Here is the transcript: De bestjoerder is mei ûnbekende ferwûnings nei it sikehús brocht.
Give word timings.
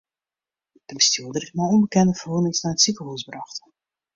De 0.87 0.93
bestjoerder 0.99 1.43
is 1.45 1.53
mei 1.57 1.71
ûnbekende 1.75 2.13
ferwûnings 2.19 2.61
nei 2.63 2.73
it 2.75 2.83
sikehús 2.83 3.23
brocht. 3.27 3.57